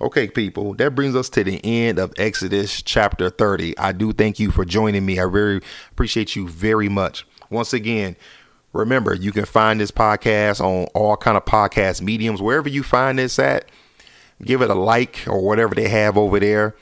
Okay, 0.00 0.28
people, 0.28 0.74
that 0.74 0.94
brings 0.94 1.14
us 1.14 1.28
to 1.30 1.44
the 1.44 1.60
end 1.64 1.98
of 1.98 2.12
Exodus 2.16 2.82
chapter 2.82 3.30
30. 3.30 3.78
I 3.78 3.92
do 3.92 4.12
thank 4.12 4.40
you 4.40 4.50
for 4.50 4.64
joining 4.64 5.06
me. 5.06 5.20
I 5.20 5.26
very 5.26 5.60
appreciate 5.92 6.34
you 6.34 6.48
very 6.48 6.88
much. 6.88 7.24
Once 7.48 7.72
again, 7.72 8.16
remember 8.72 9.14
you 9.14 9.30
can 9.30 9.44
find 9.44 9.80
this 9.80 9.92
podcast 9.92 10.60
on 10.60 10.86
all 10.94 11.16
kind 11.16 11.36
of 11.36 11.44
podcast 11.44 12.02
mediums 12.02 12.42
wherever 12.42 12.68
you 12.68 12.82
find 12.82 13.18
this 13.18 13.38
at. 13.38 13.70
Give 14.42 14.62
it 14.62 14.70
a 14.70 14.74
like 14.74 15.24
or 15.28 15.40
whatever 15.40 15.76
they 15.76 15.88
have 15.88 16.18
over 16.18 16.40
there. 16.40 16.74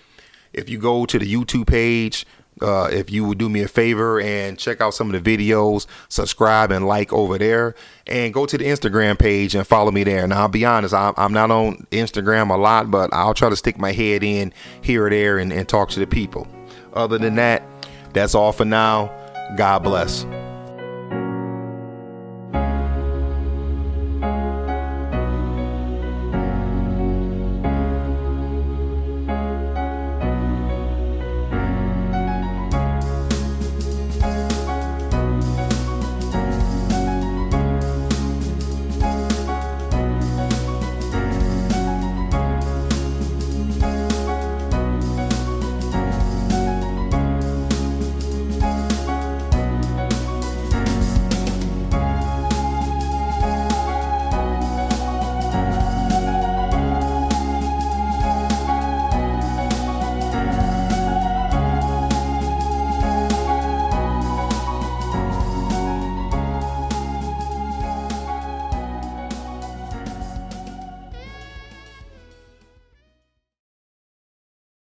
If 0.54 0.70
you 0.70 0.78
go 0.78 1.04
to 1.04 1.18
the 1.18 1.30
YouTube 1.30 1.66
page, 1.66 2.26
uh, 2.60 2.88
if 2.92 3.10
you 3.10 3.24
would 3.24 3.38
do 3.38 3.48
me 3.48 3.62
a 3.62 3.68
favor 3.68 4.20
and 4.20 4.58
check 4.58 4.80
out 4.80 4.94
some 4.94 5.12
of 5.12 5.22
the 5.22 5.36
videos, 5.36 5.86
subscribe 6.08 6.70
and 6.70 6.86
like 6.86 7.12
over 7.12 7.38
there, 7.38 7.74
and 8.06 8.34
go 8.34 8.46
to 8.46 8.58
the 8.58 8.64
Instagram 8.64 9.18
page 9.18 9.54
and 9.54 9.66
follow 9.66 9.90
me 9.90 10.04
there. 10.04 10.26
Now, 10.26 10.42
I'll 10.42 10.48
be 10.48 10.64
honest, 10.64 10.94
I'm, 10.94 11.14
I'm 11.16 11.32
not 11.32 11.50
on 11.50 11.86
Instagram 11.90 12.50
a 12.50 12.56
lot, 12.56 12.90
but 12.90 13.12
I'll 13.12 13.34
try 13.34 13.48
to 13.48 13.56
stick 13.56 13.78
my 13.78 13.92
head 13.92 14.22
in 14.22 14.52
here 14.82 15.06
or 15.06 15.10
there 15.10 15.38
and, 15.38 15.52
and 15.52 15.68
talk 15.68 15.90
to 15.90 16.00
the 16.00 16.06
people. 16.06 16.46
Other 16.92 17.18
than 17.18 17.36
that, 17.36 17.62
that's 18.12 18.34
all 18.34 18.52
for 18.52 18.64
now. 18.64 19.10
God 19.56 19.82
bless. 19.82 20.24